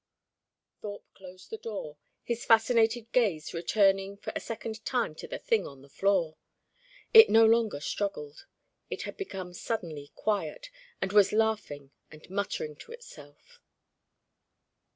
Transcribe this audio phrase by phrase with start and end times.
[0.81, 5.83] Thorpe closed the door, his fascinated gaze returning for a second to the Thing on
[5.83, 6.37] the floor.
[7.13, 8.47] It no longer struggled.
[8.89, 10.71] It had become suddenly quiet,
[11.03, 13.61] and was laughing and muttering to itself.